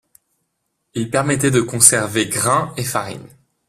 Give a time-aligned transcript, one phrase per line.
[0.95, 3.27] Il permettait de conserver grains et farine.